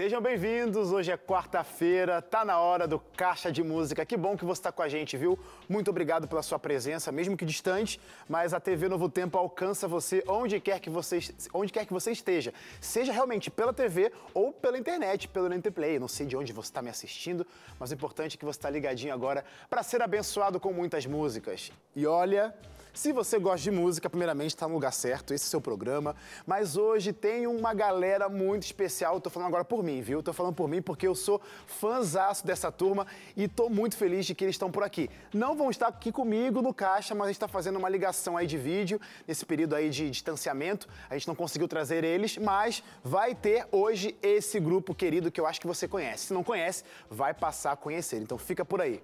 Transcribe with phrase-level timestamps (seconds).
[0.00, 0.92] Sejam bem-vindos.
[0.92, 4.02] Hoje é quarta-feira, tá na hora do Caixa de Música.
[4.06, 5.38] Que bom que você está com a gente, viu?
[5.68, 10.24] Muito obrigado pela sua presença, mesmo que distante, mas a TV Novo Tempo alcança você
[10.26, 11.18] onde quer que você,
[11.52, 12.54] onde quer que você esteja.
[12.80, 15.98] Seja realmente pela TV ou pela internet, pelo Play.
[15.98, 17.46] Não sei de onde você está me assistindo,
[17.78, 21.70] mas o importante é que você está ligadinho agora para ser abençoado com muitas músicas.
[21.94, 22.54] E olha,
[22.92, 26.16] se você gosta de música, primeiramente está no lugar certo, esse é o seu programa.
[26.46, 29.16] Mas hoje tem uma galera muito especial.
[29.16, 30.20] Estou falando agora por mim, viu?
[30.20, 34.34] Estou falando por mim porque eu sou fãzaço dessa turma e estou muito feliz de
[34.34, 35.08] que eles estão por aqui.
[35.32, 38.46] Não vão estar aqui comigo no caixa, mas a gente está fazendo uma ligação aí
[38.46, 40.88] de vídeo nesse período aí de distanciamento.
[41.08, 45.46] A gente não conseguiu trazer eles, mas vai ter hoje esse grupo querido que eu
[45.46, 46.26] acho que você conhece.
[46.26, 48.20] Se não conhece, vai passar a conhecer.
[48.20, 49.02] Então fica por aí.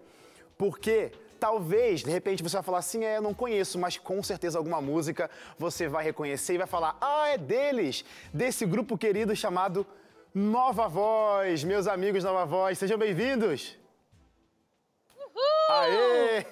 [0.58, 1.12] Porque
[1.46, 4.80] Talvez, de repente, você vai falar assim, é, eu não conheço, mas com certeza alguma
[4.80, 9.86] música você vai reconhecer e vai falar, ah, é deles, desse grupo querido chamado
[10.34, 11.62] Nova Voz.
[11.62, 13.78] Meus amigos Nova Voz, sejam bem-vindos!
[15.16, 15.76] Uhul!
[15.76, 16.46] Aê!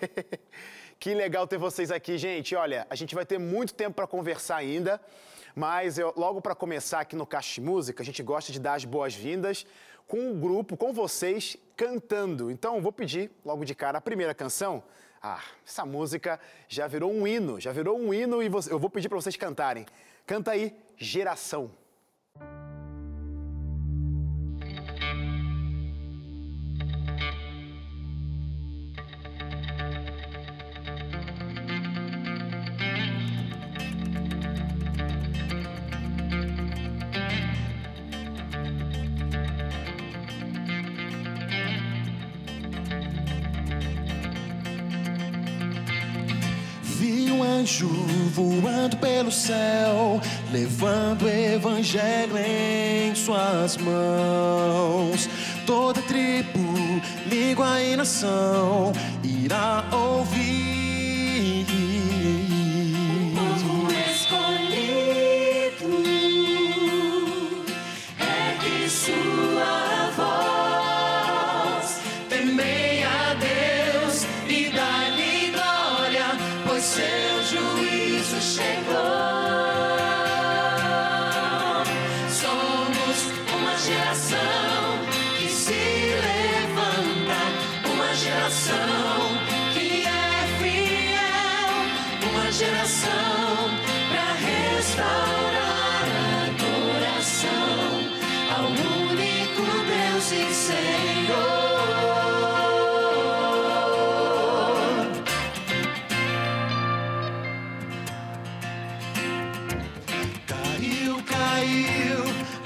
[1.01, 2.55] Que legal ter vocês aqui, gente.
[2.55, 4.99] Olha, a gente vai ter muito tempo para conversar ainda,
[5.55, 8.85] mas eu, logo para começar aqui no Caixa Música, a gente gosta de dar as
[8.85, 9.65] boas-vindas
[10.07, 12.51] com o grupo, com vocês, cantando.
[12.51, 14.83] Então, vou pedir logo de cara a primeira canção.
[15.23, 16.39] Ah, essa música
[16.69, 19.87] já virou um hino, já virou um hino e eu vou pedir para vocês cantarem.
[20.27, 21.71] Canta aí, Geração.
[47.65, 47.89] Anjo
[48.35, 50.21] voando pelo céu,
[50.53, 55.29] levando o evangelho em suas mãos.
[55.67, 56.61] Toda tribo,
[57.27, 58.93] língua e nação
[59.23, 60.84] irá ouvir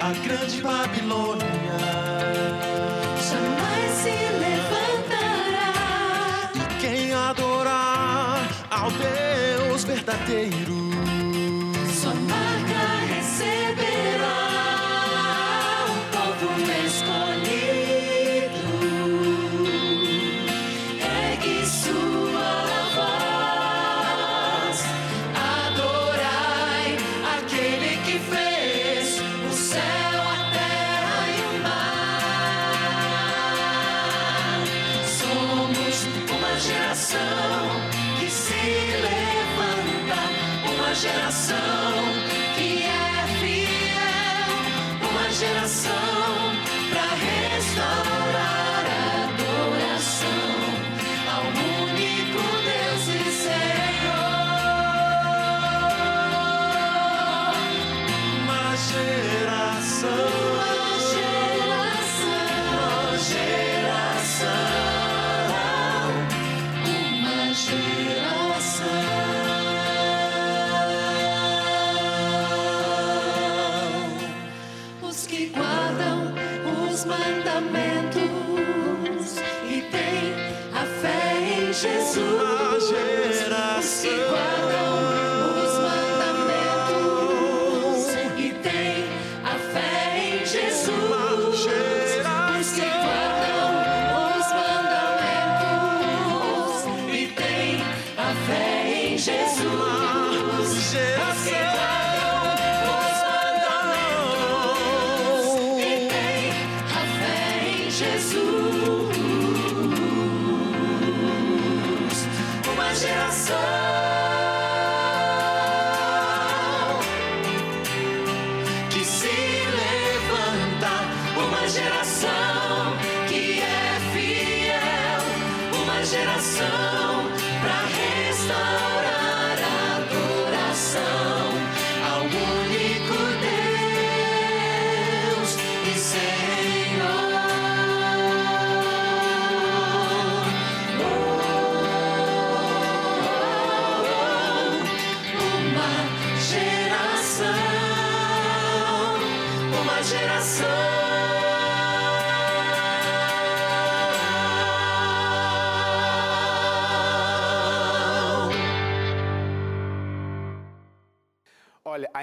[0.09, 1.45] a grande Babilônia
[3.31, 5.71] jamais se levantará.
[6.55, 10.68] E quem adorar ao Deus verdadeiro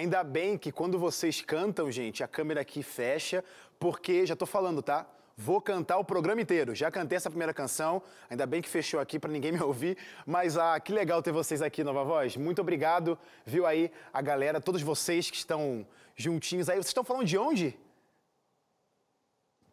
[0.05, 3.43] ainda bem que quando vocês cantam, gente, a câmera aqui fecha,
[3.79, 5.05] porque já tô falando, tá?
[5.35, 6.73] Vou cantar o programa inteiro.
[6.73, 10.57] Já cantei essa primeira canção, ainda bem que fechou aqui para ninguém me ouvir, mas
[10.57, 12.37] ah, que legal ter vocês aqui, Nova Voz.
[12.37, 15.85] Muito obrigado, viu aí a galera, todos vocês que estão
[16.15, 16.77] juntinhos aí.
[16.77, 17.77] Vocês estão falando de onde?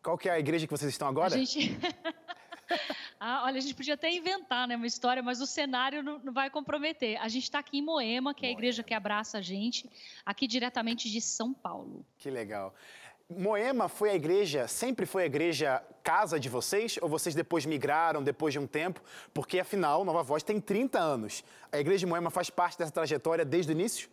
[0.02, 1.34] Qual que é a igreja que vocês estão agora?
[1.34, 1.79] A gente...
[3.24, 6.32] ah, olha, a gente podia até inventar né, uma história, mas o cenário não, não
[6.32, 7.16] vai comprometer.
[7.20, 9.88] A gente está aqui em Moema, que é a igreja que abraça a gente,
[10.26, 12.04] aqui diretamente de São Paulo.
[12.19, 12.74] Que legal.
[13.30, 16.98] Moema foi a igreja, sempre foi a igreja casa de vocês?
[17.00, 19.00] Ou vocês depois migraram, depois de um tempo?
[19.32, 21.44] Porque, afinal, Nova Voz tem 30 anos.
[21.70, 24.10] A igreja de Moema faz parte dessa trajetória desde o início?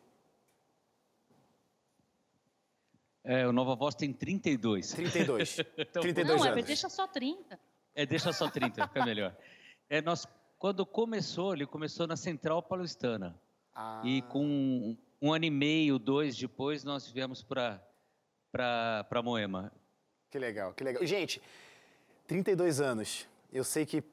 [3.23, 4.91] É, o Nova Voz tem 32.
[4.91, 5.57] 32.
[5.75, 6.59] então, 32 não, anos.
[6.59, 7.59] é, deixa só 30.
[7.95, 9.35] É, deixa só 30, fica melhor.
[9.89, 10.27] É, nós,
[10.57, 13.39] quando começou, ele começou na Central Paulistana.
[13.73, 14.01] Ah.
[14.03, 17.83] E com um ano e meio, dois depois, nós viemos para
[18.51, 19.71] para Moema.
[20.29, 21.05] Que legal, que legal.
[21.05, 21.41] Gente,
[22.27, 23.27] 32 anos.
[23.51, 24.03] Eu sei que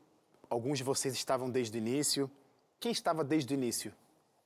[0.48, 2.30] alguns de vocês estavam desde o início.
[2.80, 3.92] Quem estava desde o início?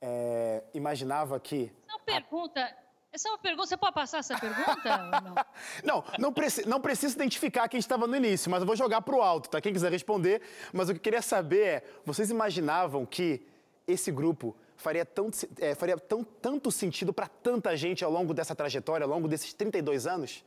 [0.01, 1.71] É, imaginava que.
[1.87, 2.75] Não pergunta.
[3.13, 3.67] Essa é uma pergunta.
[3.67, 5.45] Você pode passar essa pergunta?
[5.83, 9.01] não, não, não, preci, não precisa identificar quem estava no início, mas eu vou jogar
[9.01, 9.59] para o alto, tá?
[9.59, 10.41] Quem quiser responder.
[10.71, 13.45] Mas o que eu queria saber é: vocês imaginavam que
[13.85, 15.29] esse grupo faria, tão,
[15.59, 19.53] é, faria tão, tanto sentido para tanta gente ao longo dessa trajetória, ao longo desses
[19.53, 20.43] 32 anos?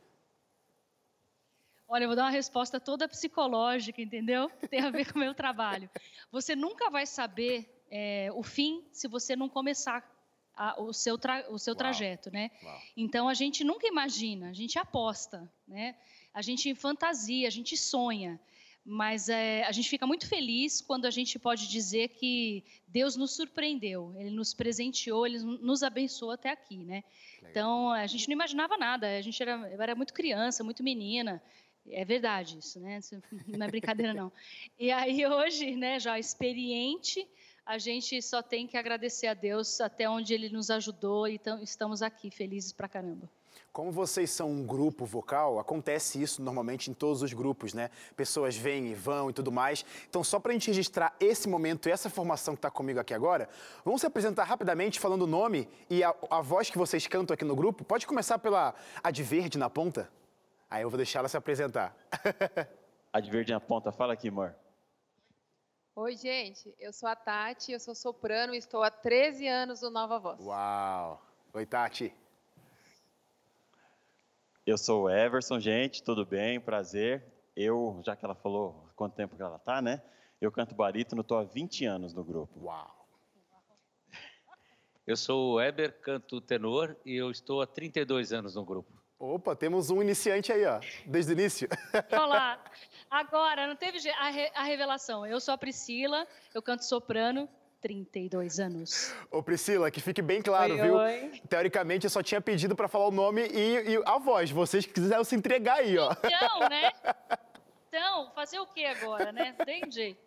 [1.87, 4.49] Olha, eu vou dar uma resposta toda psicológica, entendeu?
[4.69, 5.87] Tem a ver com o meu trabalho.
[6.31, 10.03] Você nunca vai saber é, o fim se você não começar
[10.55, 12.51] a, o seu, tra, o seu trajeto, né?
[12.63, 12.81] Uau.
[12.95, 15.95] Então a gente nunca imagina, a gente aposta, né?
[16.33, 18.39] A gente fantasia, a gente sonha
[18.87, 23.35] mas é, a gente fica muito feliz quando a gente pode dizer que Deus nos
[23.35, 27.03] surpreendeu, Ele nos presenteou, Ele nos abençoou até aqui, né?
[27.37, 27.49] Legal.
[27.49, 31.41] Então a gente não imaginava nada, a gente era, era muito criança, muito menina,
[31.89, 32.99] é verdade isso, né?
[33.47, 34.31] Não é brincadeira não.
[34.77, 37.27] E aí hoje, né, já experiente,
[37.65, 42.01] a gente só tem que agradecer a Deus até onde Ele nos ajudou e estamos
[42.01, 43.27] aqui felizes pra caramba.
[43.73, 47.89] Como vocês são um grupo vocal, acontece isso normalmente em todos os grupos, né?
[48.15, 49.83] Pessoas vêm e vão e tudo mais.
[50.09, 53.13] Então, só para a gente registrar esse momento e essa formação que está comigo aqui
[53.13, 53.49] agora,
[53.83, 57.43] vamos se apresentar rapidamente falando o nome e a, a voz que vocês cantam aqui
[57.43, 57.83] no grupo.
[57.83, 60.09] Pode começar pela a de verde na ponta?
[60.69, 61.93] Aí eu vou deixar ela se apresentar.
[63.11, 64.55] a de verde na ponta, fala aqui, amor.
[65.97, 66.75] Oi, gente.
[66.77, 70.41] Eu sou a Tati, eu sou soprano e estou há 13 anos no Nova Voz.
[70.41, 71.25] Uau!
[71.53, 72.13] Oi, Tati.
[74.65, 76.59] Eu sou o Everson, gente, tudo bem?
[76.59, 77.23] Prazer.
[77.55, 80.03] Eu, já que ela falou quanto tempo que ela tá, né?
[80.41, 82.65] Eu canto barítono, estou há 20 anos no grupo.
[82.65, 83.07] Uau!
[85.07, 88.91] Eu sou o Eber, canto tenor e eu estou há 32 anos no grupo.
[89.17, 91.69] Opa, temos um iniciante aí, ó, desde o início.
[92.11, 92.61] Olá.
[93.15, 95.25] Agora, não teve a, re a revelação.
[95.25, 97.47] Eu sou a Priscila, eu canto soprano,
[97.79, 99.15] 32 anos.
[99.31, 100.95] Ô Priscila, que fique bem claro, oi, viu?
[100.95, 101.41] Oi.
[101.47, 104.51] Teoricamente eu só tinha pedido para falar o nome e, e, a voz.
[104.51, 106.11] Vocês que quiseram se entregar aí, ó.
[106.11, 106.91] Então, né?
[107.87, 109.53] Então, fazer o que agora, né?
[109.63, 110.19] Tem jeito.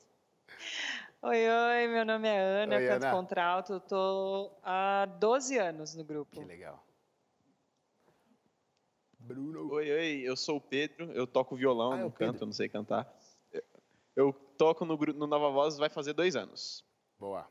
[1.21, 3.11] Oi, oi, meu nome é Ana, oi, canto Ana.
[3.11, 6.41] contralto, tô há 12 anos no grupo.
[6.41, 6.83] Que legal.
[9.29, 9.71] Bruno.
[9.75, 12.47] Oi, oi, eu sou o Pedro, eu toco violão, ah, é não canto, Pedro.
[12.47, 13.07] não sei cantar.
[14.17, 16.83] Eu toco no, no Nova Voz vai fazer dois anos.
[17.19, 17.47] Boa.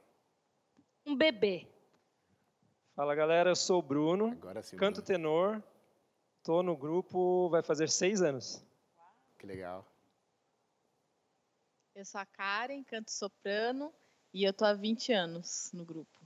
[1.05, 1.67] Um bebê.
[2.95, 4.31] Fala galera, eu sou o Bruno,
[4.63, 5.05] sim, canto Bruno.
[5.05, 5.63] tenor,
[6.41, 8.65] tô no grupo, vai fazer seis anos.
[9.37, 9.85] Que legal.
[11.93, 13.93] Eu sou a Karen, canto soprano
[14.33, 16.17] e eu tô há 20 anos no grupo.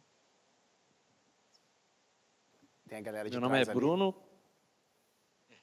[2.88, 4.31] Tem a galera de Meu nome é Bruno.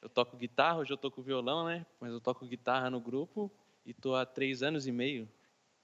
[0.01, 1.85] Eu toco guitarra, hoje eu toco violão, né?
[1.99, 3.51] Mas eu toco guitarra no grupo
[3.85, 5.29] e tô há três anos e meio.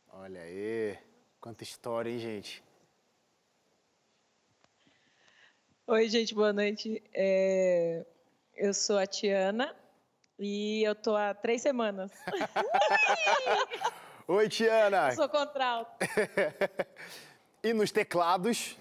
[0.09, 0.97] Olha aí.
[1.41, 2.63] Quanta história, hein, gente?
[5.87, 7.03] Oi, gente, boa noite.
[7.13, 8.07] É...
[8.55, 9.75] Eu sou a Tiana
[10.39, 12.13] e eu tô há três semanas.
[14.29, 15.09] Oi, Tiana.
[15.09, 15.93] Eu sou contralto.
[17.65, 18.79] e nos teclados?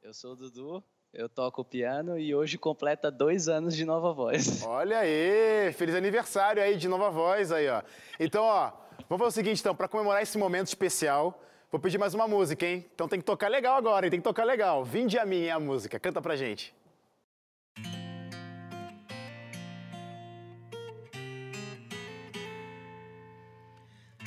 [0.00, 0.84] Eu sou o Dudu,
[1.16, 4.62] eu toco piano e hoje completa dois anos de Nova Voz.
[4.66, 7.82] Olha aí, feliz aniversário aí de Nova Voz aí, ó.
[8.18, 8.72] Então, ó,
[9.08, 11.40] vamos fazer o seguinte, então, para comemorar esse momento especial,
[11.70, 12.84] vou pedir mais uma música, hein?
[12.92, 14.10] Então tem que tocar legal agora, hein?
[14.10, 14.84] Tem que tocar legal.
[14.84, 16.74] Vinde a mim é a música, canta pra gente.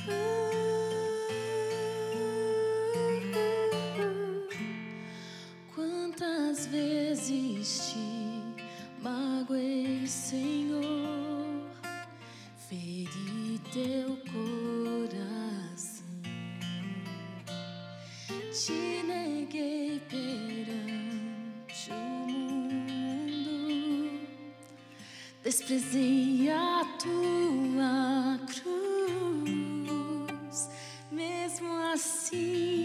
[0.10, 0.37] Ooh.
[25.48, 28.68] Desprezei a tua cruz,
[31.10, 32.77] mesmo assim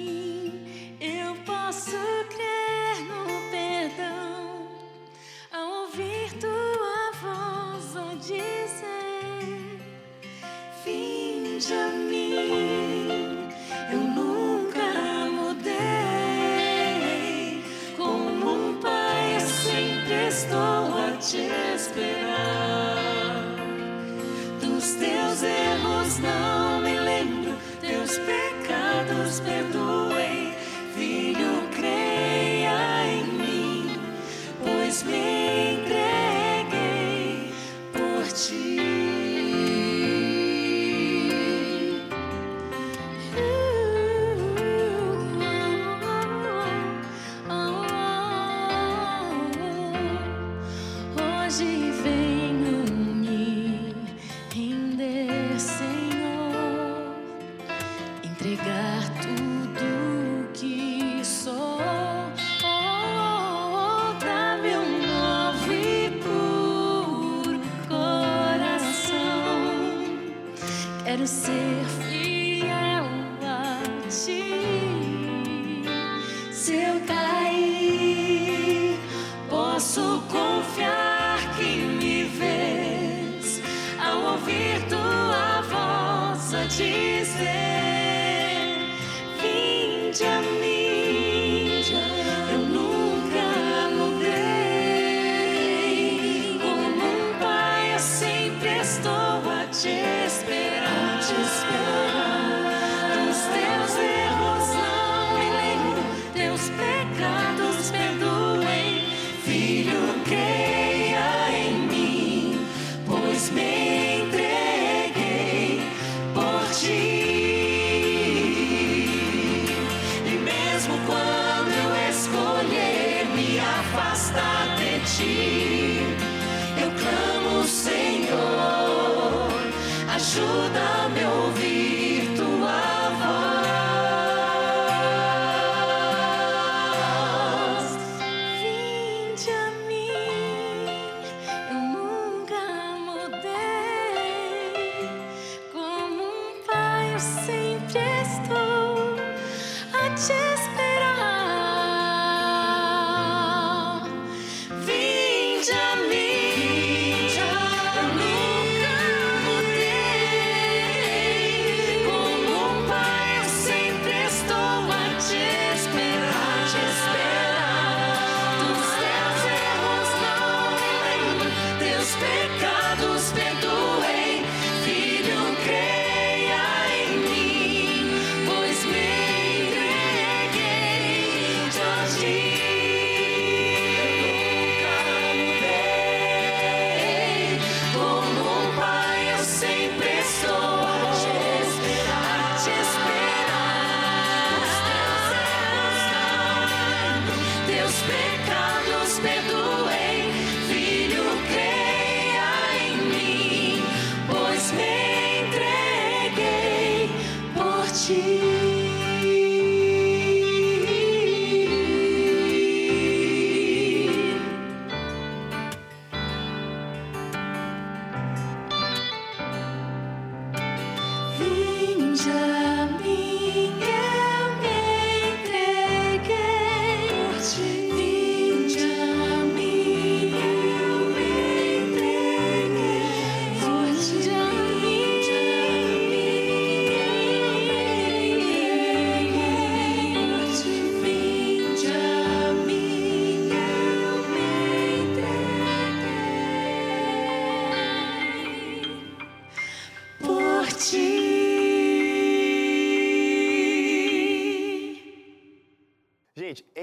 [86.69, 87.72] voz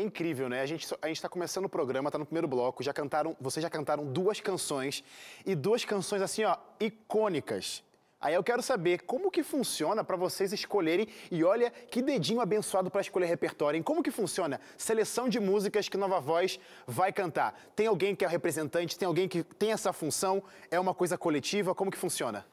[0.09, 0.61] incrível, né?
[0.61, 3.61] A gente a gente está começando o programa, tá no primeiro bloco, já cantaram, vocês
[3.61, 5.03] já cantaram duas canções
[5.45, 7.83] e duas canções assim, ó, icônicas.
[8.21, 12.91] Aí eu quero saber como que funciona para vocês escolherem e olha que dedinho abençoado
[12.91, 13.77] para escolher repertório.
[13.77, 13.83] Hein?
[13.83, 14.59] Como que funciona?
[14.77, 17.57] Seleção de músicas que Nova Voz vai cantar.
[17.77, 18.99] Tem alguém que é o representante?
[18.99, 20.43] Tem alguém que tem essa função?
[20.69, 21.73] É uma coisa coletiva?
[21.73, 22.45] Como que funciona?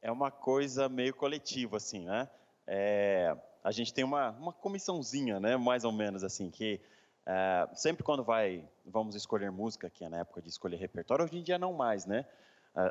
[0.00, 2.26] É uma coisa meio coletiva, assim, né?
[2.66, 5.56] É, a gente tem uma, uma comissãozinha, né?
[5.56, 6.80] Mais ou menos assim, que
[7.26, 11.38] é, sempre quando vai, vamos escolher música, que é na época de escolher repertório, hoje
[11.38, 12.26] em dia não mais, né?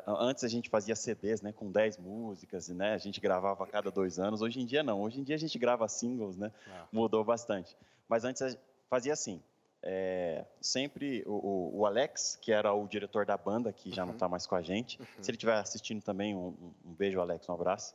[0.06, 3.90] Antes a gente fazia CDs, né, com 10 músicas, né, a gente gravava a cada
[3.90, 4.40] dois anos.
[4.40, 5.02] Hoje em dia não.
[5.02, 6.52] Hoje em dia a gente grava singles, né?
[6.68, 6.86] Ah.
[6.92, 7.76] Mudou bastante.
[8.08, 8.56] Mas antes
[8.88, 9.42] fazia assim.
[9.84, 14.08] É, sempre o, o, Alex, que era o diretor da banda, que já uhum.
[14.08, 15.00] não está mais com a gente.
[15.00, 15.06] Uhum.
[15.20, 17.92] Se ele estiver assistindo também, um, um, beijo, Alex, um abraço.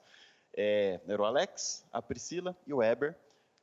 [0.58, 3.16] É, era o Alex, a Priscila e o Eber,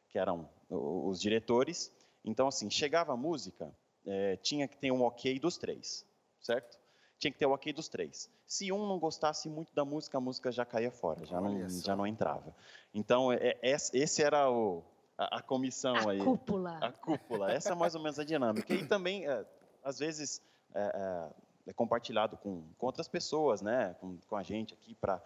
[0.09, 1.93] que eram os diretores.
[2.25, 3.71] Então, assim, chegava a música,
[4.07, 6.07] é, tinha que ter um ok dos três,
[6.41, 6.79] certo?
[7.19, 8.31] tinha que ter o ok dos três.
[8.47, 11.97] Se um não gostasse muito da música, a música já caía fora, já, não, já
[11.97, 12.55] não entrava.
[12.93, 14.83] Então, é, é, esse era o,
[15.17, 16.21] a, a comissão a aí.
[16.21, 16.79] A cúpula.
[16.79, 17.53] A cúpula.
[17.53, 18.73] Essa é mais ou menos a dinâmica.
[18.75, 19.45] E também, é,
[19.83, 20.43] às vezes,
[20.75, 23.95] é, é, é, compartilhado com, com outras pessoas, né?
[24.01, 25.23] com, com a gente aqui, para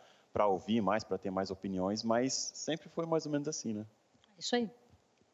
[0.47, 3.87] ouvir mais, para ter mais opiniões, mas sempre foi mais ou menos assim, né?
[4.39, 4.71] Isso aí.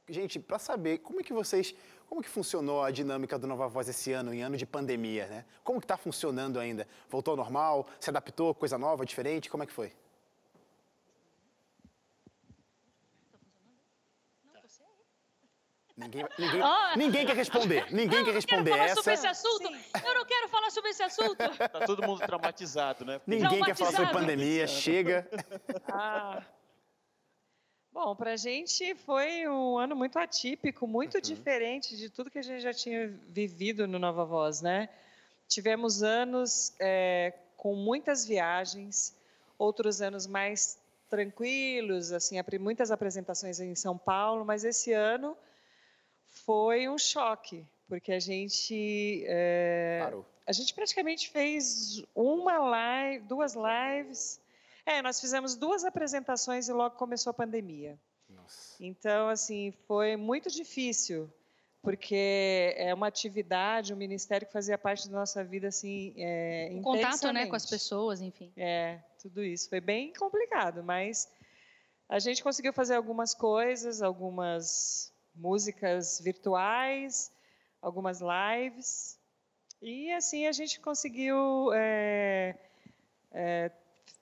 [0.09, 1.75] Gente, para saber, como é que vocês
[2.07, 5.45] como que funcionou a dinâmica do Nova Voz esse ano, em ano de pandemia, né?
[5.65, 6.87] Como que está funcionando ainda?
[7.09, 7.87] Voltou ao normal?
[7.99, 8.55] Se adaptou?
[8.55, 9.51] Coisa nova, diferente?
[9.51, 9.93] Como é que foi?
[15.97, 17.87] Ninguém, ninguém, oh, ninguém quer responder.
[17.93, 18.95] Ninguém quer responder falar essa.
[18.97, 19.63] Sobre esse assunto.
[20.05, 21.37] Eu não quero falar sobre esse assunto.
[21.75, 23.21] Tá todo mundo traumatizado, né?
[23.27, 24.67] Ninguém quer falar sobre pandemia.
[24.67, 25.29] Chega.
[25.89, 26.43] Ah.
[27.93, 31.21] Bom, para a gente foi um ano muito atípico, muito uhum.
[31.21, 34.89] diferente de tudo que a gente já tinha vivido no Nova Voz, né?
[35.47, 39.17] Tivemos anos é, com muitas viagens,
[39.57, 40.77] outros anos mais
[41.09, 45.37] tranquilos, assim, muitas apresentações em São Paulo, mas esse ano
[46.35, 50.13] foi um choque, porque a gente é,
[50.47, 54.41] a gente praticamente fez uma live, duas lives
[54.87, 57.99] é, nós fizemos duas apresentações e logo começou a pandemia.
[58.29, 58.77] Nossa.
[58.79, 61.31] Então, assim, foi muito difícil,
[61.83, 66.83] porque é uma atividade, um ministério que fazia parte da nossa vida, assim, é, um
[66.83, 68.53] Contato, né, com as pessoas, enfim.
[68.57, 69.71] É, tudo isso.
[69.71, 71.31] Foi bem complicado, mas
[72.07, 77.33] a gente conseguiu fazer algumas coisas, algumas músicas virtuais,
[77.81, 79.19] algumas lives,
[79.83, 82.57] e assim a gente conseguiu é,
[83.33, 83.71] é,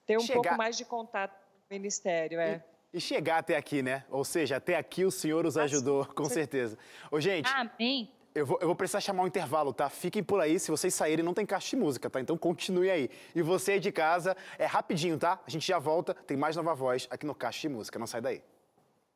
[0.05, 0.41] ter um chegar...
[0.41, 2.63] pouco mais de contato com o ministério, é.
[2.91, 4.03] E, e, chegar até aqui, né?
[4.09, 6.77] Ou seja, até aqui o Senhor os ajudou, com certeza.
[7.09, 7.49] Ô, gente.
[7.49, 8.11] Amém.
[8.35, 9.89] Eu vou, eu vou, precisar chamar um intervalo, tá?
[9.89, 12.19] Fiquem por aí, se vocês saírem não tem caixa de música, tá?
[12.19, 13.09] Então continue aí.
[13.35, 15.39] E você de casa, é rapidinho, tá?
[15.45, 18.21] A gente já volta, tem mais Nova Voz aqui no Caixa de Música, não sai
[18.21, 18.43] daí.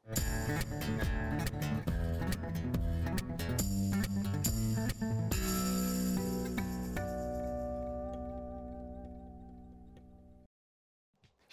[0.07, 0.46] Música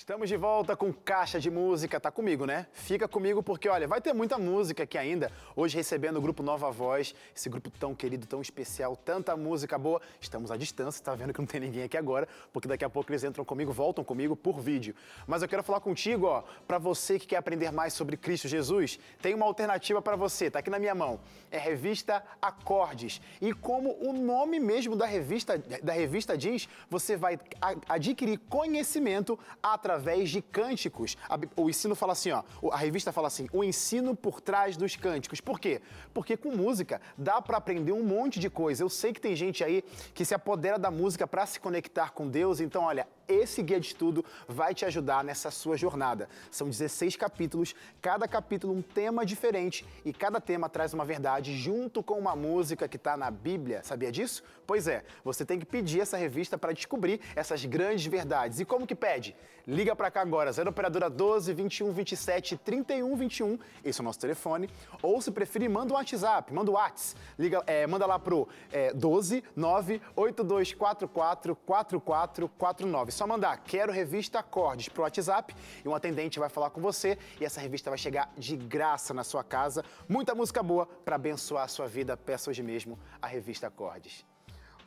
[0.04, 1.98] Estamos de volta com Caixa de Música.
[1.98, 2.66] Tá comigo, né?
[2.74, 5.32] Fica comigo porque, olha, vai ter muita música aqui ainda.
[5.56, 10.02] Hoje recebendo o grupo Nova Voz, esse grupo tão querido, tão especial, tanta música boa.
[10.20, 13.10] Estamos à distância, tá vendo que não tem ninguém aqui agora, porque daqui a pouco
[13.10, 14.94] eles entram comigo, voltam comigo por vídeo.
[15.26, 18.98] Mas eu quero falar contigo, ó, para você que quer aprender mais sobre Cristo Jesus,
[19.22, 21.18] tem uma alternativa para você, tá aqui na minha mão.
[21.50, 23.22] É a revista Acordes.
[23.40, 27.40] E como o nome mesmo da revista, da revista diz, você vai
[27.88, 31.16] adquirir conhecimento através através de cânticos.
[31.56, 35.40] O ensino fala assim, ó, a revista fala assim, o ensino por trás dos cânticos.
[35.40, 35.80] Por quê?
[36.12, 38.82] Porque com música dá para aprender um monte de coisa.
[38.82, 42.28] Eu sei que tem gente aí que se apodera da música para se conectar com
[42.28, 46.28] Deus, então olha, esse guia de estudo vai te ajudar nessa sua jornada.
[46.50, 52.02] São 16 capítulos, cada capítulo um tema diferente e cada tema traz uma verdade junto
[52.02, 53.82] com uma música que está na Bíblia.
[53.82, 54.42] Sabia disso?
[54.66, 58.60] Pois é, você tem que pedir essa revista para descobrir essas grandes verdades.
[58.60, 59.36] E como que pede?
[59.66, 64.18] Liga para cá agora, 0 operadora 12 21 27 31 21, esse é o nosso
[64.18, 64.68] telefone.
[65.02, 67.18] Ou se preferir, manda um WhatsApp, manda o um WhatsApp.
[67.38, 74.88] Liga, é, manda lá pro é, 12 9 8244 4449 só mandar quero revista Acordes
[74.88, 78.56] pro WhatsApp e um atendente vai falar com você e essa revista vai chegar de
[78.56, 79.84] graça na sua casa.
[80.08, 82.16] Muita música boa para abençoar a sua vida.
[82.16, 84.26] Peça hoje mesmo a revista Acordes.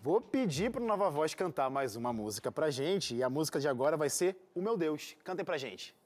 [0.04, 3.60] Vou pedir para o Nova Voz cantar mais uma música pra gente e a música
[3.60, 5.16] de agora vai ser O Meu Deus.
[5.24, 5.97] Cantem pra gente.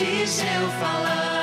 [0.00, 1.39] De eu falar.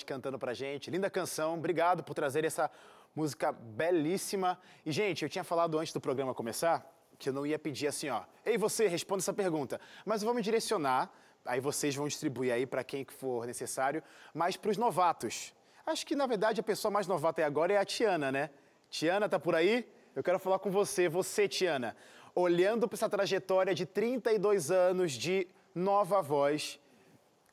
[0.00, 0.90] Cantando pra gente.
[0.90, 1.54] Linda canção.
[1.54, 2.70] Obrigado por trazer essa
[3.14, 4.58] música belíssima.
[4.86, 8.08] E, gente, eu tinha falado antes do programa começar que eu não ia pedir assim,
[8.08, 8.22] ó.
[8.44, 9.80] Ei, você, responda essa pergunta.
[10.04, 11.08] Mas eu vou me direcionar,
[11.44, 14.02] aí vocês vão distribuir aí para quem que for necessário,
[14.34, 15.54] mas para os novatos.
[15.86, 18.50] Acho que, na verdade, a pessoa mais novata aí agora é a Tiana, né?
[18.90, 19.88] Tiana, tá por aí?
[20.16, 21.96] Eu quero falar com você, você, Tiana.
[22.34, 26.80] Olhando para essa trajetória de 32 anos de Nova Voz,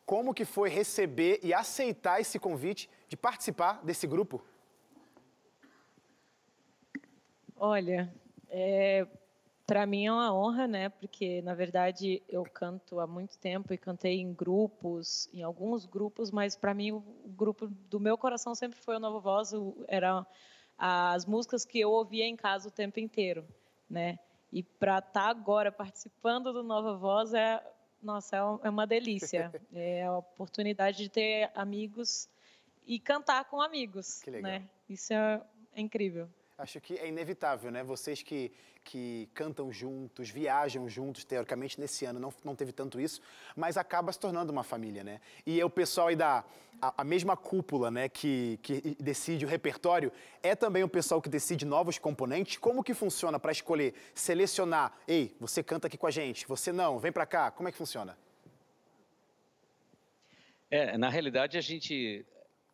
[0.09, 4.43] como que foi receber e aceitar esse convite de participar desse grupo?
[7.55, 8.11] Olha,
[8.49, 9.05] é,
[9.67, 10.89] para mim é uma honra, né?
[10.89, 16.31] Porque na verdade eu canto há muito tempo e cantei em grupos, em alguns grupos,
[16.31, 20.25] mas para mim o grupo do meu coração sempre foi o Nova Voz, o- era
[20.75, 23.45] as músicas que eu ouvia em casa o tempo inteiro,
[23.87, 24.17] né?
[24.51, 27.63] E para estar agora participando do Nova Voz é,
[28.01, 29.51] nossa, é é uma delícia.
[29.73, 32.29] É a oportunidade de ter amigos
[32.85, 34.51] e cantar com amigos, Que legal.
[34.51, 34.69] né?
[34.89, 35.41] Isso é,
[35.73, 36.29] é incrível.
[36.57, 37.83] Acho que é inevitável, né?
[37.83, 38.51] Vocês que,
[38.89, 43.21] que cantam juntos, viajam juntos, teoricamente nesse ano não, não teve tanto isso,
[43.55, 45.21] mas acaba se tornando uma família, né?
[45.45, 46.43] E é o pessoal aí da
[46.81, 51.29] a, a mesma cúpula, né, que, que decide o repertório, é também o pessoal que
[51.29, 52.57] decide novos componentes.
[52.57, 54.97] Como que funciona para escolher, selecionar?
[55.07, 57.51] Ei, você canta aqui com a gente, você não, vem para cá.
[57.51, 58.17] Como é que funciona?
[60.71, 62.25] É, na realidade, a gente,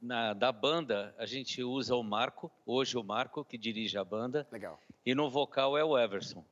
[0.01, 4.47] na, da banda, a gente usa o Marco, hoje o Marco, que dirige a banda.
[4.49, 4.79] Legal.
[5.05, 6.43] E no vocal é o Everson.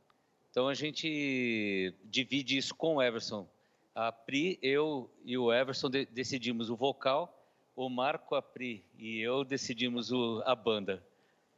[0.52, 3.48] Então a gente divide isso com o Everson.
[3.96, 7.40] A Pri, eu e o Everson de- decidimos o vocal,
[7.76, 11.04] o Marco, a Pri e eu decidimos o- a banda.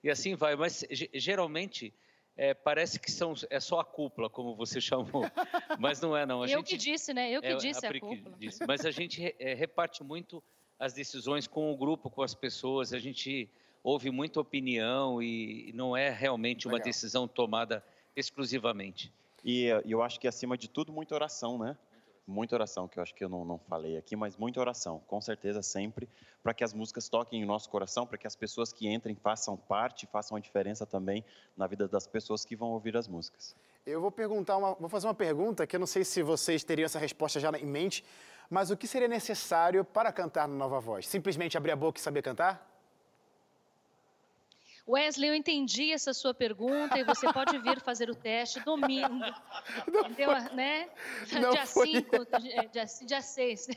[0.03, 1.93] E assim vai, mas ge- geralmente
[2.37, 4.79] é, parece que são, é só a cúpula, como você
[5.21, 5.23] chamou.
[5.79, 6.43] Mas não é, não.
[6.43, 7.31] A Eu gente, que disse, né?
[7.31, 8.35] Eu que é, disse a, Pri que cúpula.
[8.37, 8.65] disse.
[8.67, 10.43] Mas a gente é, reparte muito
[10.77, 12.91] as decisões com o grupo, com as pessoas.
[12.93, 13.49] A gente
[13.85, 16.87] ouve muita opinião e não é realmente uma Legal.
[16.87, 17.83] decisão tomada
[18.15, 19.13] exclusivamente.
[19.43, 21.77] E eu acho que, acima de tudo, muita oração, né?
[22.27, 25.21] muita oração, que eu acho que eu não, não falei aqui, mas muita oração, com
[25.21, 26.09] certeza sempre,
[26.41, 29.55] para que as músicas toquem o nosso coração, para que as pessoas que entrem façam
[29.55, 31.23] parte, façam a diferença também
[31.55, 33.55] na vida das pessoas que vão ouvir as músicas.
[33.85, 36.87] Eu vou perguntar uma, vou fazer uma pergunta que eu não sei se vocês teriam
[36.87, 38.03] essa resposta já em mente,
[38.49, 41.07] mas o que seria necessário para cantar no Nova Voz?
[41.07, 42.74] Simplesmente abrir a boca e saber cantar?
[44.87, 49.25] Wesley, eu entendi essa sua pergunta e você pode vir fazer o teste domingo.
[49.87, 50.29] Entendeu?
[50.53, 50.87] Né?
[51.41, 51.91] Não dia foi.
[51.93, 52.11] 5,
[52.71, 53.67] dia, dia 6.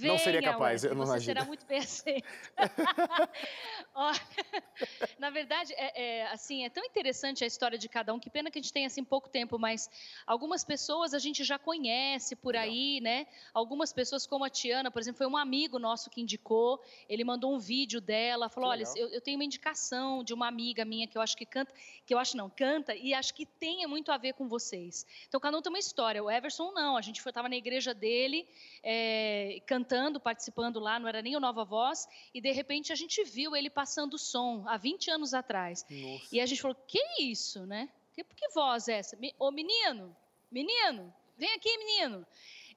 [0.00, 1.34] Não seria capaz, Wesley, eu não Você imagino.
[1.34, 2.28] será muito bem aceito.
[5.18, 8.50] Na verdade, é, é, assim, é tão interessante a história de cada um, que pena
[8.50, 9.88] que a gente tem assim pouco tempo, mas
[10.26, 13.26] algumas pessoas a gente já conhece por aí, né?
[13.54, 17.54] Algumas pessoas, como a Tiana, por exemplo, foi um amigo nosso que indicou, ele mandou
[17.54, 21.16] um vídeo dela, falou: olha, eu, eu tenho uma indicação de uma amiga minha que
[21.16, 21.72] eu acho que canta,
[22.06, 25.06] que eu acho não, canta, e acho que tem muito a ver com vocês.
[25.28, 26.22] Então, cada um tem uma história.
[26.22, 28.48] O Everson, não, a gente estava na igreja dele,
[28.82, 33.22] é, cantando, participando lá, não era nem o Nova Voz, e de repente a gente
[33.24, 35.84] viu ele passando som, há 20 anos atrás.
[36.32, 37.88] E a gente falou: que isso, né?
[38.14, 39.16] Que, que voz é essa?
[39.16, 40.14] Me- Ô menino,
[40.50, 42.26] menino, vem aqui, menino.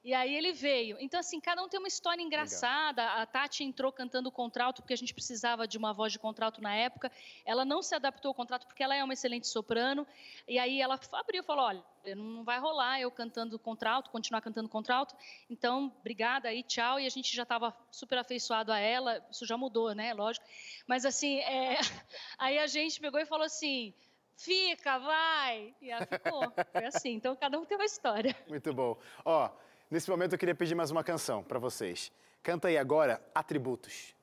[0.06, 0.96] E aí ele veio.
[1.00, 3.02] Então, assim, cada um tem uma história engraçada.
[3.14, 6.72] A Tati entrou cantando contralto, porque a gente precisava de uma voz de contralto na
[6.72, 7.10] época.
[7.44, 10.06] Ela não se adaptou ao contralto, porque ela é uma excelente soprano.
[10.46, 14.68] E aí ela abriu e falou: olha, não vai rolar eu cantando contralto, continuar cantando
[14.68, 15.16] contralto.
[15.50, 17.00] Então, obrigada aí, tchau.
[17.00, 19.26] E a gente já estava super afeiçoado a ela.
[19.28, 20.14] Isso já mudou, né?
[20.14, 20.46] Lógico.
[20.86, 21.78] Mas, assim, é...
[22.38, 23.92] aí a gente pegou e falou assim.
[24.36, 25.74] Fica, vai!
[25.82, 26.42] E ela ficou.
[26.70, 27.14] Foi assim.
[27.14, 28.36] Então, cada um tem uma história.
[28.46, 28.96] Muito bom.
[29.24, 29.50] Ó,
[29.90, 32.12] nesse momento eu queria pedir mais uma canção para vocês.
[32.42, 34.14] Canta aí agora Atributos.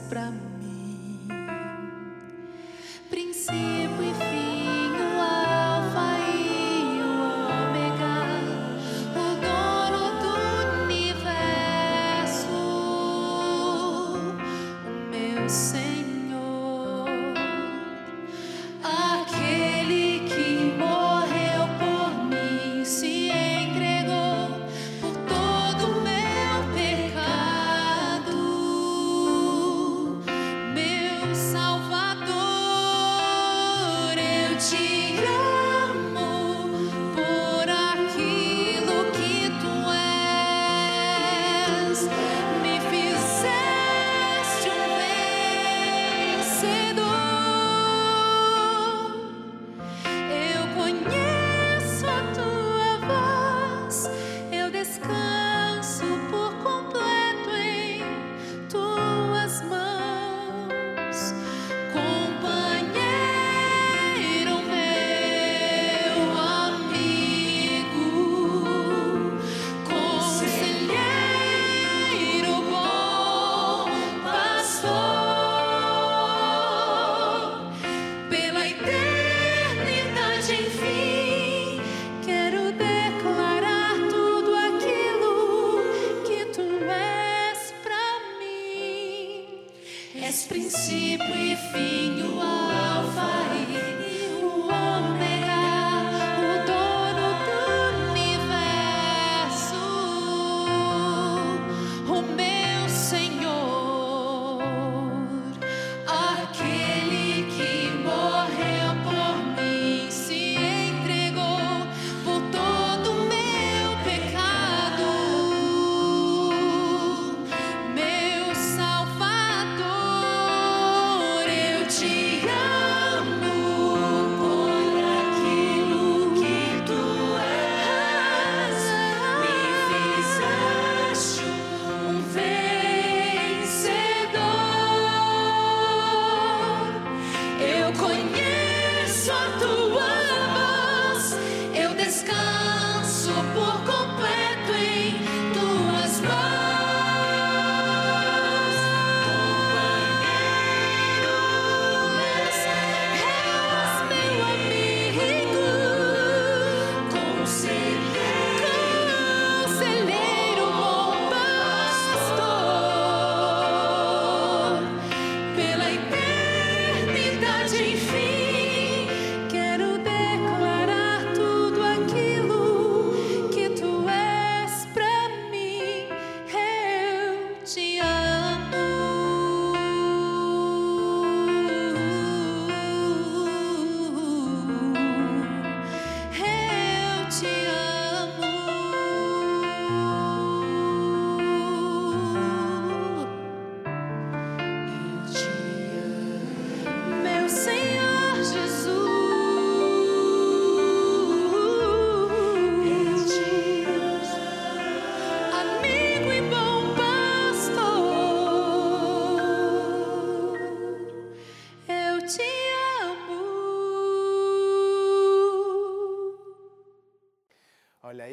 [0.00, 0.51] Pra mim.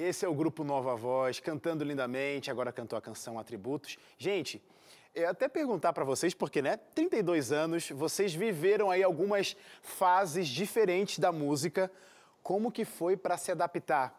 [0.09, 3.97] Esse é o grupo Nova Voz, cantando lindamente, agora cantou a canção Atributos.
[4.17, 4.61] Gente,
[5.13, 11.19] eu até perguntar para vocês, porque, né, 32 anos, vocês viveram aí algumas fases diferentes
[11.19, 11.91] da música.
[12.41, 14.17] Como que foi para se adaptar?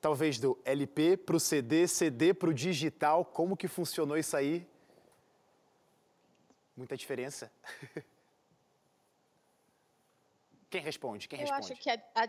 [0.00, 3.24] Talvez do LP para o CD, CD para o digital.
[3.24, 4.66] Como que funcionou isso aí?
[6.76, 7.50] Muita diferença?
[10.70, 11.28] Quem responde?
[11.28, 11.72] Quem eu responde?
[11.72, 12.28] acho que a, a-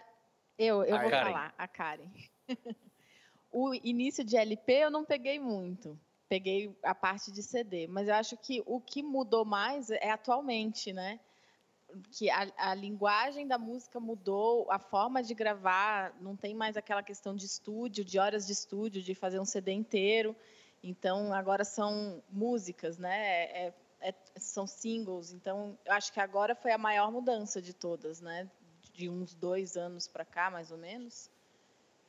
[0.57, 1.25] eu, eu A vou Karen.
[1.25, 2.09] falar, a Karen.
[3.51, 5.99] o início de LP eu não peguei muito.
[6.29, 10.91] Peguei a parte de CD, mas eu acho que o que mudou mais é atualmente,
[10.91, 11.19] né?
[12.11, 17.01] Que a, a linguagem da música mudou, a forma de gravar, não tem mais aquela
[17.01, 20.35] questão de estúdio, de horas de estúdio, de fazer um CD inteiro.
[20.83, 23.45] Então, agora são músicas, né?
[23.67, 25.31] É- é- são singles.
[25.31, 28.49] Então, eu acho que agora foi a maior mudança de todas, né?
[28.93, 31.29] De uns dois anos para cá, mais ou menos.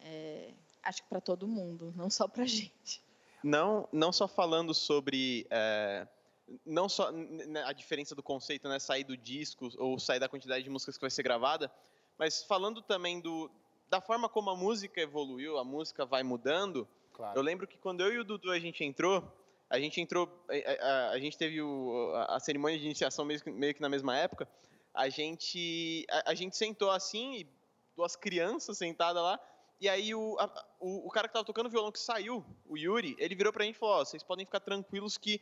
[0.01, 3.03] É, acho que para todo mundo, não só para gente.
[3.43, 6.07] Não, não só falando sobre é,
[6.67, 7.11] não só
[7.67, 11.03] a diferença do conceito, né, sair do disco ou sair da quantidade de músicas que
[11.03, 11.71] vai ser gravada,
[12.19, 13.51] mas falando também do
[13.89, 16.87] da forma como a música evoluiu, a música vai mudando.
[17.15, 17.39] Claro.
[17.39, 19.25] Eu lembro que quando eu e o Dudu a gente entrou,
[19.71, 23.41] a gente entrou, a, a- a gente teve o- a, a cerimônia de iniciação meio
[23.43, 24.47] que, meio que na mesma época.
[24.93, 27.47] A gente a, a gente sentou assim e
[27.97, 29.41] duas crianças sentadas lá.
[29.81, 33.15] E aí o, a- o, o cara que tava tocando violão que saiu, o Yuri,
[33.19, 35.41] ele virou pra gente e falou: ó, vocês podem ficar tranquilos que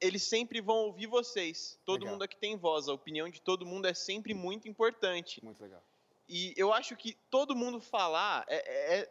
[0.00, 1.78] eles sempre vão ouvir vocês.
[1.84, 2.12] Todo Legal.
[2.14, 2.88] mundo aqui tem voz.
[2.88, 5.42] A opinião de todo mundo é sempre muito importante.
[5.44, 5.82] Muito legal.
[6.28, 9.10] E eu acho que todo mundo falar é, é-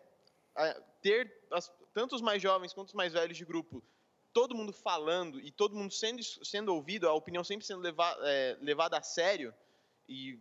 [0.58, 3.82] é ter as- tanto os mais jovens quanto os mais velhos de grupo,
[4.34, 8.56] todo mundo falando e todo mundo sendo, sendo ouvido, a opinião sempre sendo leva, é,
[8.62, 9.54] levada a sério,
[10.08, 10.38] e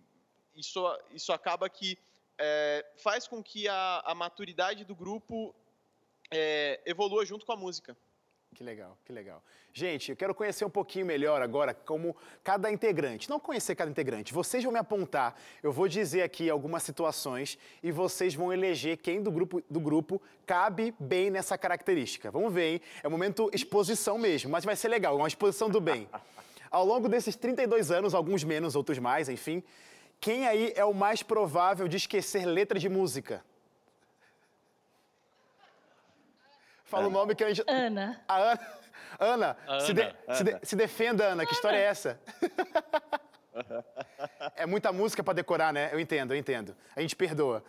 [0.54, 0.80] isso,
[1.12, 1.98] isso acaba que
[2.38, 5.54] é, faz com que a, a maturidade do grupo
[6.30, 7.96] é, evolua junto com a música.
[8.54, 9.42] Que legal, que legal.
[9.70, 13.28] Gente, eu quero conhecer um pouquinho melhor agora como cada integrante.
[13.28, 14.32] Não conhecer cada integrante.
[14.32, 19.22] Vocês vão me apontar, eu vou dizer aqui algumas situações e vocês vão eleger quem
[19.22, 22.30] do grupo, do grupo cabe bem nessa característica.
[22.30, 22.80] Vamos ver, hein?
[23.02, 26.08] É um momento exposição mesmo, mas vai ser legal, uma exposição do bem.
[26.70, 29.62] Ao longo desses 32 anos, alguns menos, outros mais, enfim,
[30.20, 33.44] quem aí é o mais provável de esquecer letra de música?
[36.84, 37.64] Fala o nome que a gente.
[37.68, 38.22] Ana.
[38.28, 38.60] A Ana.
[39.18, 40.60] Ana, A se, de- Ana, se de- Ana.
[40.62, 41.46] se defenda, Ana.
[41.46, 42.20] Que história é essa?
[44.56, 45.88] é muita música pra decorar, né?
[45.92, 46.76] Eu entendo, eu entendo.
[46.94, 47.64] A gente perdoa.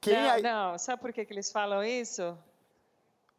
[0.00, 2.36] Quem não, aí- não, sabe por que, que eles falam isso?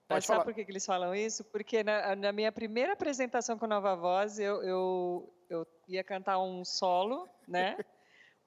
[0.08, 0.46] Pode sabe falar.
[0.46, 1.44] por que, que eles falam isso?
[1.44, 6.66] Porque na, na minha primeira apresentação com Nova Voz, eu, eu, eu ia cantar um
[6.66, 7.78] solo, né?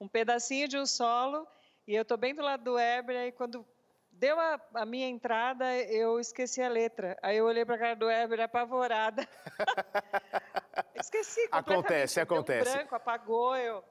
[0.01, 1.47] um pedacinho de um solo,
[1.87, 3.63] e eu tô bem do lado do Heber, aí quando
[4.11, 7.15] deu a, a minha entrada, eu esqueci a letra.
[7.21, 9.27] Aí eu olhei para a cara do Heber apavorada.
[10.95, 11.69] esqueci completamente.
[11.71, 12.69] Acontece, deu acontece.
[12.69, 13.83] Um branco, apagou, eu...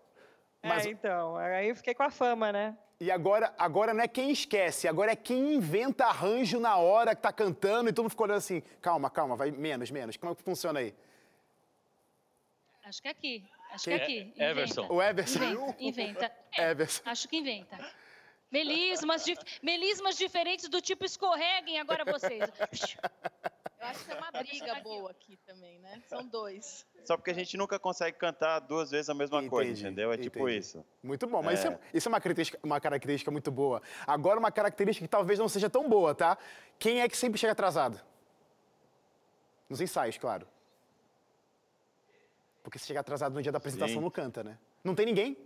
[0.62, 2.76] Mas- É, então, aí eu fiquei com a fama, né?
[2.98, 7.22] E agora, agora não é quem esquece, agora é quem inventa arranjo na hora que
[7.22, 10.16] tá cantando e todo mundo ficou olhando assim, calma, calma, vai menos, menos.
[10.16, 10.94] Como é que funciona aí?
[12.84, 13.48] Acho que é aqui.
[13.72, 13.94] Acho Quem?
[13.96, 14.18] que é aqui.
[14.20, 14.44] Inventa.
[14.44, 14.86] Everson.
[14.90, 15.38] O Everson.
[15.44, 15.74] Inventa.
[15.80, 16.32] inventa.
[16.58, 17.02] É, Everson.
[17.06, 17.78] Acho que inventa.
[18.50, 22.40] Melismas, dif- melismas diferentes do tipo escorreguem agora vocês.
[22.42, 26.02] Eu acho que é uma briga boa aqui também, né?
[26.08, 26.84] São dois.
[27.04, 30.12] Só porque a gente nunca consegue cantar duas vezes a mesma coisa, Entendi, entendeu?
[30.12, 30.58] É tipo entendi.
[30.58, 30.84] isso.
[31.02, 31.68] Muito bom, mas É.
[31.68, 33.80] Isso, é, isso é uma característica, uma característica muito boa.
[34.06, 36.36] Agora, uma característica que talvez não seja tão boa, tá?
[36.78, 38.00] Quem é que sempre chega atrasado?
[39.68, 40.46] Nos ensaios, claro.
[42.62, 44.00] Porque se chega atrasado no dia da apresentação, Sim.
[44.02, 44.58] não canta, né?
[44.84, 45.36] Não tem ninguém?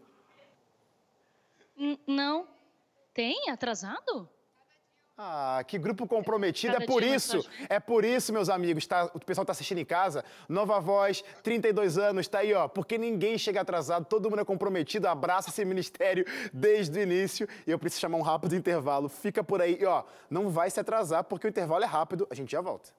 [1.76, 2.46] N- Não.
[3.12, 3.48] Tem?
[3.50, 4.28] Atrasado?
[5.16, 6.72] Ah, que grupo comprometido.
[6.72, 9.04] Cada é por isso, é por isso, meus amigos, tá?
[9.14, 12.66] O pessoal tá assistindo em casa, Nova Voz, 32 anos, tá aí, ó.
[12.66, 17.48] Porque ninguém chega atrasado, todo mundo é comprometido, abraça esse ministério desde o início.
[17.64, 19.08] E eu preciso chamar um rápido intervalo.
[19.08, 20.02] Fica por aí, e, ó.
[20.28, 22.90] Não vai se atrasar, porque o intervalo é rápido, a gente já volta.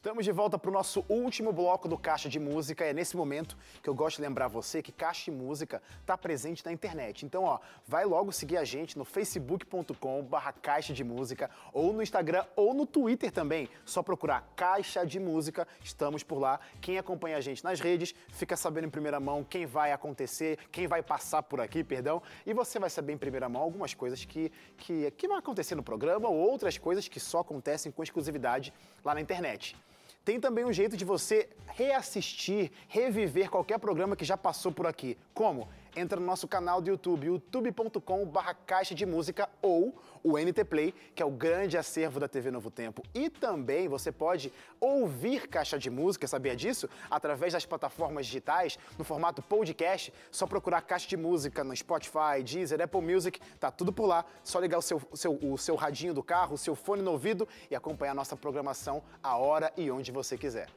[0.00, 2.86] Estamos de volta para o nosso último bloco do Caixa de Música.
[2.86, 6.64] É nesse momento que eu gosto de lembrar você que Caixa de Música está presente
[6.64, 7.26] na internet.
[7.26, 12.02] Então, ó, vai logo seguir a gente no facebook.com barra Caixa de Música ou no
[12.02, 13.68] Instagram ou no Twitter também.
[13.84, 16.58] Só procurar Caixa de Música, estamos por lá.
[16.80, 20.86] Quem acompanha a gente nas redes fica sabendo em primeira mão quem vai acontecer, quem
[20.86, 22.22] vai passar por aqui, perdão.
[22.46, 25.82] E você vai saber em primeira mão algumas coisas que, que, que vão acontecer no
[25.82, 28.72] programa ou outras coisas que só acontecem com exclusividade
[29.04, 29.76] lá na internet.
[30.24, 35.16] Tem também um jeito de você reassistir, reviver qualquer programa que já passou por aqui.
[35.32, 35.68] Como?
[35.96, 41.22] Entra no nosso canal do YouTube, youtube.com.br caixa de música ou o NT Play, que
[41.22, 43.02] é o grande acervo da TV Novo Tempo.
[43.14, 46.88] E também você pode ouvir Caixa de Música, sabia disso?
[47.10, 52.80] Através das plataformas digitais, no formato podcast, só procurar Caixa de Música no Spotify, Deezer,
[52.80, 54.24] Apple Music, tá tudo por lá.
[54.44, 57.48] Só ligar o seu, seu, o seu radinho do carro, o seu fone no ouvido
[57.70, 60.68] e acompanhar nossa programação a hora e onde você quiser.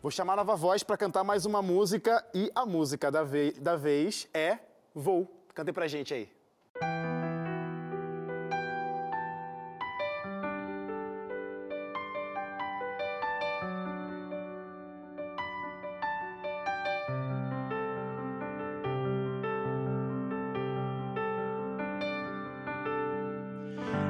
[0.00, 3.50] Vou chamar a Nova Voz para cantar mais uma música e a música da, ve
[3.58, 4.58] da vez é
[4.94, 5.26] Vou.
[5.52, 6.28] Cante pra gente aí.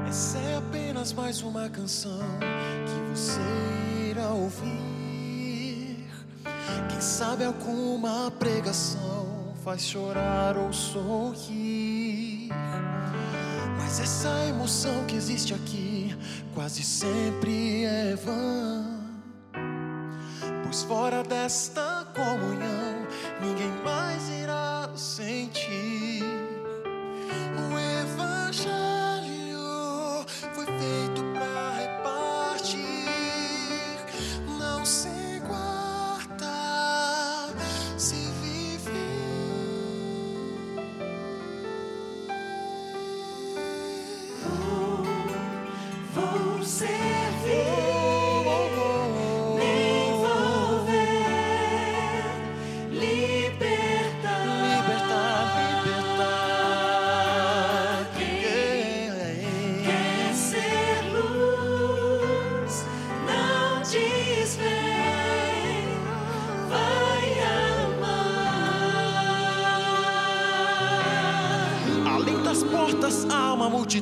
[0.07, 2.20] Essa é apenas mais uma canção
[2.84, 3.41] que você
[4.11, 4.88] irá ouvir.
[7.09, 12.49] Sabe alguma pregação faz chorar ou sorrir.
[13.79, 16.17] Mas essa emoção que existe aqui
[16.55, 18.85] quase sempre é vã.
[20.63, 23.07] Pois fora desta comunhão,
[23.41, 24.47] ninguém mais irá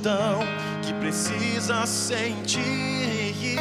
[0.07, 0.41] multidão
[0.83, 3.59] que precisa sentir.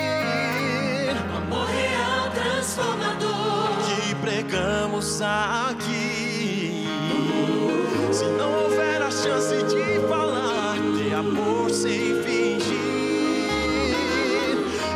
[1.36, 3.78] Amor real transformador.
[3.86, 6.86] Que pregamos aqui.
[8.12, 12.70] Se não houver a chance de falar de amor sem fingir,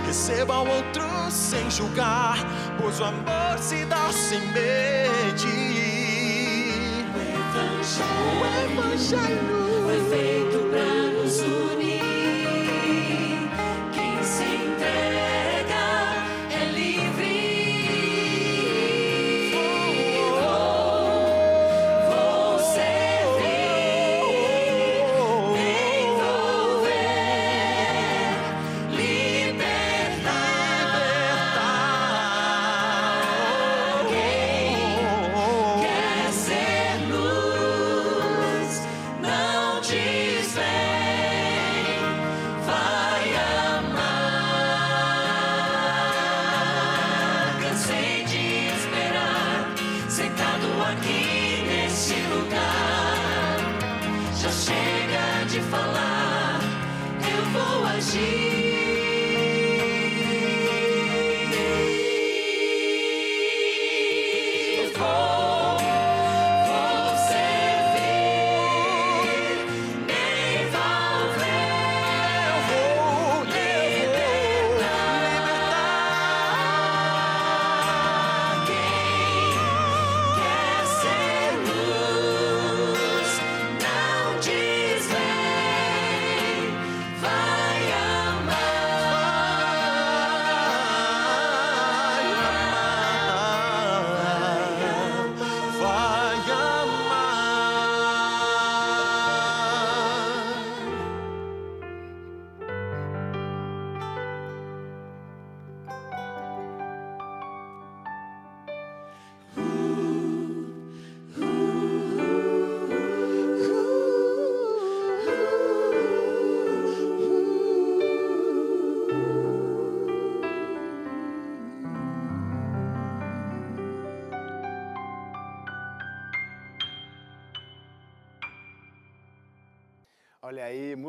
[0.06, 2.38] receba o outro sem julgar,
[2.80, 5.70] pois o amor se dá sem medir.
[8.40, 11.09] O Evangelho Foi feito pra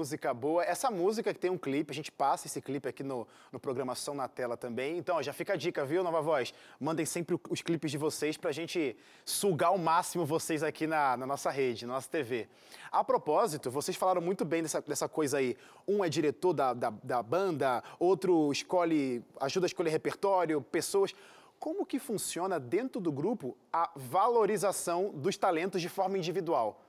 [0.01, 0.65] música boa.
[0.65, 4.15] Essa música que tem um clipe, a gente passa esse clipe aqui no, no Programação
[4.15, 4.97] na Tela também.
[4.97, 6.55] Então, ó, já fica a dica, viu, Nova Voz?
[6.81, 8.97] Mandem sempre os clipes de vocês pra gente
[9.27, 12.49] sugar ao máximo vocês aqui na, na nossa rede, na nossa TV.
[12.91, 15.55] A propósito, vocês falaram muito bem dessa, dessa coisa aí.
[15.87, 21.15] Um é diretor da, da, da banda, outro escolhe, ajuda a escolher repertório, pessoas.
[21.59, 26.81] Como que funciona dentro do grupo a valorização dos talentos de forma individual?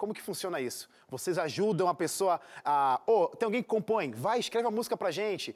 [0.00, 0.88] Como que funciona isso?
[1.10, 3.02] Vocês ajudam a pessoa a.
[3.06, 4.10] Ô, tem alguém que compõe?
[4.12, 5.54] Vai, escreve a música pra gente.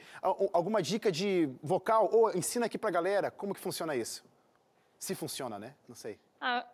[0.53, 2.11] Alguma dica de vocal?
[2.13, 3.31] Ou ensina aqui pra galera.
[3.31, 4.23] Como que funciona isso?
[4.99, 5.75] Se funciona, né?
[5.89, 6.19] Não sei.
[6.39, 6.67] Ah,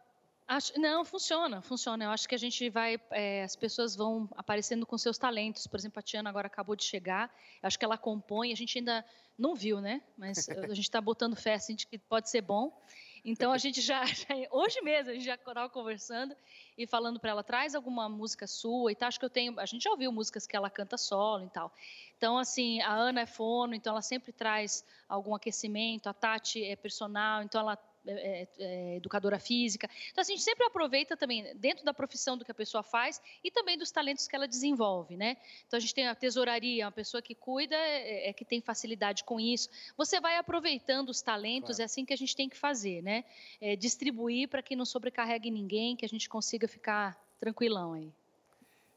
[0.49, 2.07] acho, não, funciona, funciona.
[2.07, 3.01] Eu acho que a gente vai.
[3.09, 5.69] É, as pessoas vão aparecendo com seus talentos.
[5.69, 7.33] Por exemplo, a Tiana agora acabou de chegar.
[7.63, 8.53] Acho que ela compõe.
[8.53, 9.05] A gente ainda
[9.39, 10.03] não viu, né?
[10.19, 12.77] Mas a gente está botando fé assim, de que pode ser bom.
[13.25, 16.35] Então a gente já, já hoje mesmo a gente já estava conversando
[16.77, 19.09] e falando para ela traz alguma música sua e tal.
[19.09, 21.73] Acho que eu tenho, a gente já ouviu músicas que ela canta solo e tal.
[22.17, 26.09] Então assim, a Ana é fono, então ela sempre traz algum aquecimento.
[26.09, 29.89] A Tati é personal, então ela é, é, é, educadora física.
[30.11, 33.21] Então, assim, a gente sempre aproveita também, dentro da profissão do que a pessoa faz
[33.45, 35.37] e também dos talentos que ela desenvolve, né?
[35.67, 39.25] Então, a gente tem a tesouraria, uma pessoa que cuida, é, é que tem facilidade
[39.25, 39.69] com isso.
[39.97, 41.83] Você vai aproveitando os talentos, claro.
[41.83, 43.25] é assim que a gente tem que fazer, né?
[43.61, 48.13] É, distribuir para que não sobrecarregue ninguém, que a gente consiga ficar tranquilão aí.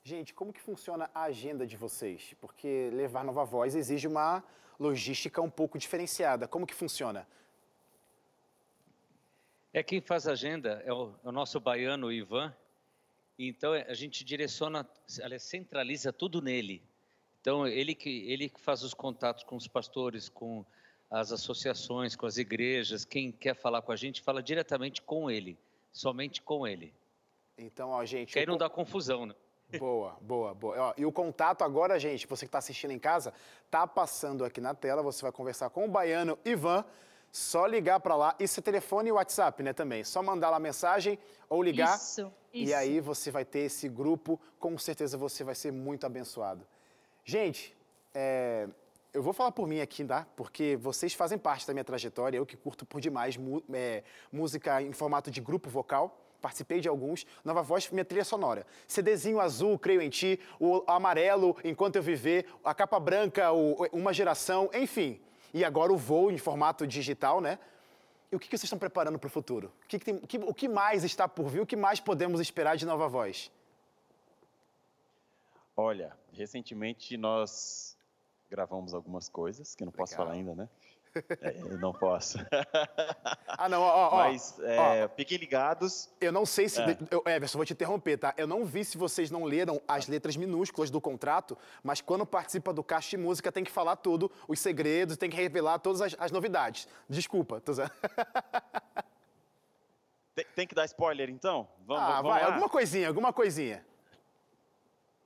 [0.05, 2.35] Gente, como que funciona a agenda de vocês?
[2.41, 4.43] Porque levar Nova Voz exige uma
[4.77, 6.47] logística um pouco diferenciada.
[6.47, 7.25] Como que funciona?
[9.73, 12.55] É quem faz a agenda é o, é o nosso baiano Ivan.
[13.39, 14.87] Então a gente direciona,
[15.19, 16.83] ela centraliza tudo nele.
[17.41, 20.63] Então ele que ele que faz os contatos com os pastores, com
[21.09, 23.03] as associações, com as igrejas.
[23.03, 25.57] Quem quer falar com a gente fala diretamente com ele,
[25.91, 26.93] somente com ele.
[27.57, 28.33] Então, ó, gente.
[28.33, 29.35] Que aí não dá confusão, né?
[29.77, 30.89] Boa, boa, boa.
[30.89, 33.33] Ó, e o contato agora, gente, você que está assistindo em casa,
[33.71, 35.01] tá passando aqui na tela.
[35.01, 36.85] Você vai conversar com o baiano Ivan.
[37.33, 38.35] Só ligar para lá.
[38.39, 40.03] Isso é telefone e WhatsApp, né, também.
[40.03, 41.17] Só mandar lá mensagem
[41.49, 41.97] ou ligar.
[41.97, 42.69] Isso, isso.
[42.69, 44.39] E aí você vai ter esse grupo.
[44.59, 46.63] Com certeza você vai ser muito abençoado.
[47.25, 47.75] Gente,
[48.13, 48.67] é,
[49.11, 50.27] eu vou falar por mim aqui, tá?
[50.35, 52.37] Porque vocês fazem parte da minha trajetória.
[52.37, 53.35] Eu que curto por demais
[53.73, 57.25] é, música em formato de grupo vocal participei de alguns.
[57.41, 58.67] Nova Voz, minha trilha sonora.
[58.85, 64.11] CDzinho azul, Creio em Ti, o amarelo, Enquanto Eu Viver, a capa branca, o, Uma
[64.11, 65.21] Geração, enfim
[65.53, 67.59] e agora o voo em formato digital, né?
[68.31, 69.71] E o que, vocês estão preparando para o futuro?
[69.83, 71.61] O que, tem, o que mais está por vir?
[71.61, 73.51] O que mais podemos esperar de Nova Voz?
[75.77, 77.95] Olha, recentemente nós
[78.49, 80.67] gravamos algumas coisas, que não posso falar ainda, né?
[81.41, 82.39] É, eu não posso.
[83.55, 84.17] Ah, não, ó, ó.
[84.17, 86.09] Mas é, ó, fiquem ligados.
[86.19, 86.81] Eu não sei se.
[86.81, 86.97] É.
[87.11, 88.33] Eu, Everson, vou te interromper, tá?
[88.35, 92.73] Eu não vi se vocês não leram as letras minúsculas do contrato, mas quando participa
[92.73, 96.15] do caixa de música tem que falar tudo, os segredos, tem que revelar todas as,
[96.17, 96.87] as novidades.
[97.07, 97.73] Desculpa, tô
[100.35, 101.69] tem, tem, que dar spoiler então?
[101.85, 102.47] Vamos, ah, vamos vai, lá?
[102.47, 103.85] alguma coisinha, alguma coisinha.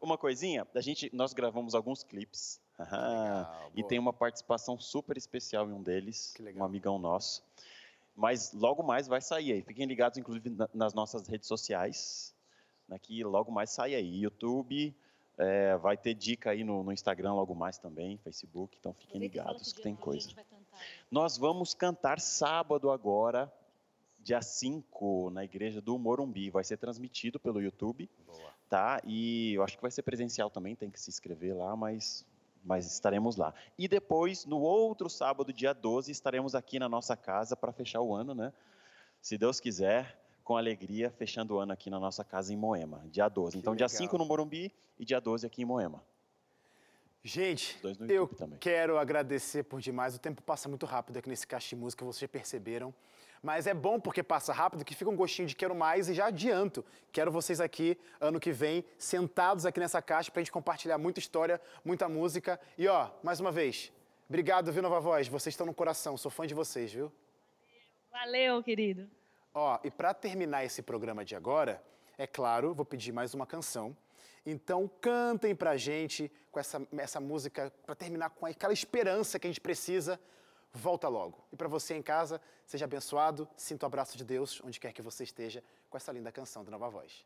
[0.01, 5.67] Uma coisinha, a gente, nós gravamos alguns clipes Legal, e tem uma participação super especial
[5.67, 7.43] em um deles, um amigão nosso.
[8.15, 9.61] Mas logo mais vai sair aí.
[9.61, 12.36] Fiquem ligados, inclusive, nas nossas redes sociais.
[12.88, 14.21] Né, que logo mais sai aí.
[14.21, 14.95] YouTube,
[15.38, 18.78] é, vai ter dica aí no, no, Instagram logo mais também, Facebook.
[18.80, 20.30] Então fiquem ligados que, que tem coisa.
[21.11, 23.51] Nós vamos cantar sábado agora,
[24.19, 26.49] dia 5, na igreja do Morumbi.
[26.49, 28.09] Vai ser transmitido pelo YouTube.
[28.25, 28.51] Boa.
[28.69, 29.01] Tá?
[29.05, 32.25] E eu acho que vai ser presencial também, tem que se inscrever lá, mas
[32.64, 33.53] mas estaremos lá.
[33.78, 38.14] E depois, no outro sábado, dia 12, estaremos aqui na nossa casa para fechar o
[38.14, 38.53] ano, né?
[39.22, 43.28] Se Deus quiser, com alegria, fechando o ano aqui na nossa casa em Moema, dia
[43.28, 43.51] 12.
[43.51, 43.88] Que então, legal.
[43.88, 46.03] dia 5 no Morumbi e dia 12 aqui em Moema.
[47.24, 47.78] Gente,
[48.08, 48.58] eu também.
[48.58, 50.16] quero agradecer por demais.
[50.16, 52.93] O tempo passa muito rápido aqui nesse Caixa de Música, vocês perceberam.
[53.41, 56.27] Mas é bom porque passa rápido, que fica um gostinho de quero mais e já
[56.27, 56.83] adianto.
[57.11, 61.61] Quero vocês aqui ano que vem, sentados aqui nessa caixa pra gente compartilhar muita história,
[61.83, 62.59] muita música.
[62.77, 63.91] E ó, mais uma vez,
[64.27, 65.27] obrigado, viu, Nova Voz?
[65.27, 67.11] Vocês estão no coração, sou fã de vocês, viu?
[68.11, 69.09] Valeu, querido.
[69.53, 71.81] Ó, e para terminar esse programa de agora,
[72.17, 73.95] é claro, vou pedir mais uma canção.
[74.45, 79.49] Então cantem pra gente com essa, essa música, para terminar com aquela esperança que a
[79.49, 80.19] gente precisa
[80.74, 81.43] volta logo.
[81.51, 85.01] E para você em casa, seja abençoado, sinta o abraço de Deus onde quer que
[85.01, 87.26] você esteja com essa linda canção do Nova Voz.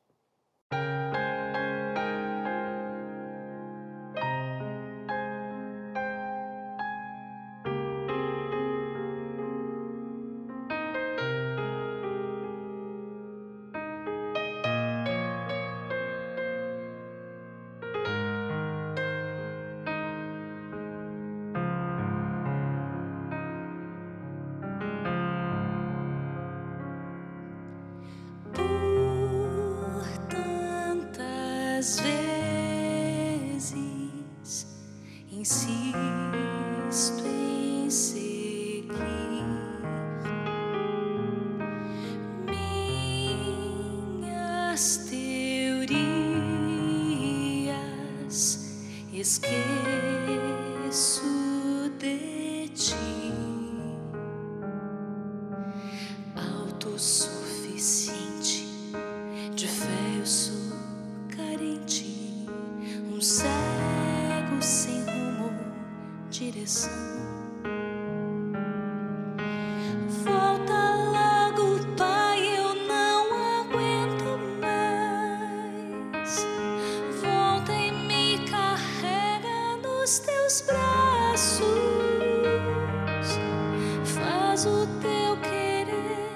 [84.65, 86.29] o teu querer,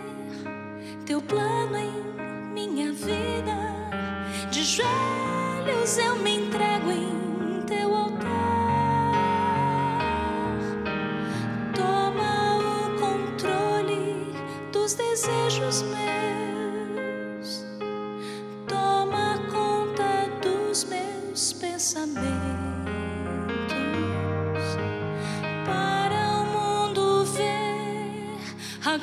[1.06, 1.92] teu plano em
[2.54, 3.56] minha vida.
[4.50, 8.30] De joelhos eu me entrego em teu altar.
[11.76, 14.34] Toma o controle
[14.72, 16.25] dos desejos meus.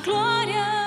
[0.03, 0.82] glória.